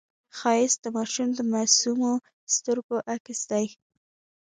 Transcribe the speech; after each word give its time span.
ښایست 0.37 0.77
د 0.81 0.85
ماشوم 0.97 1.29
د 1.35 1.39
معصومو 1.51 2.11
سترګو 2.55 2.95
عکس 3.13 3.39
دی 3.51 3.65